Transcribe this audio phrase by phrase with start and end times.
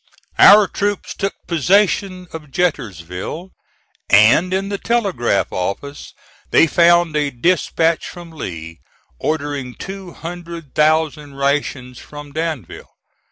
[0.39, 3.51] Our troops took possession of Jetersville
[4.09, 6.15] and in the telegraph office,
[6.49, 8.79] they found a dispatch from Lee,
[9.19, 12.89] ordering two hundred thousand rations from Danville.